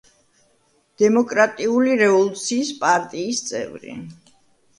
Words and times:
დემოკრატიული 1.01 1.93
რევოლუციის 1.99 2.73
პარტიის 2.81 3.45
წევრი. 3.53 3.95